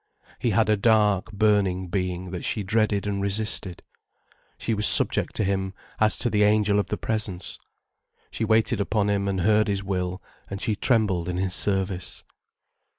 He 0.39 0.49
had 0.49 0.67
a 0.67 0.75
dark, 0.75 1.31
burning 1.31 1.87
being 1.87 2.31
that 2.31 2.43
she 2.43 2.63
dreaded 2.63 3.05
and 3.05 3.21
resisted. 3.21 3.83
She 4.57 4.73
was 4.73 4.87
subject 4.87 5.35
to 5.35 5.43
him 5.43 5.75
as 5.99 6.17
to 6.17 6.29
the 6.31 6.41
Angel 6.41 6.79
of 6.79 6.87
the 6.87 6.97
Presence. 6.97 7.59
She 8.31 8.43
waited 8.43 8.81
upon 8.81 9.11
him 9.11 9.27
and 9.27 9.41
heard 9.41 9.67
his 9.67 9.83
will, 9.83 10.19
and 10.49 10.59
she 10.59 10.75
trembled 10.75 11.29
in 11.29 11.37
his 11.37 11.53
service. 11.53 12.23